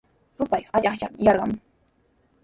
Rupayqa 0.39 0.71
allaqllami 0.79 1.21
yarqamun. 1.27 1.59